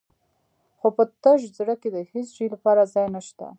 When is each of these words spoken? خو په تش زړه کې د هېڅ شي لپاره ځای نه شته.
خو 0.77 0.87
په 0.97 1.03
تش 1.23 1.39
زړه 1.57 1.75
کې 1.81 1.89
د 1.95 1.97
هېڅ 2.11 2.27
شي 2.35 2.45
لپاره 2.53 2.89
ځای 2.93 3.07
نه 3.15 3.21
شته. 3.27 3.47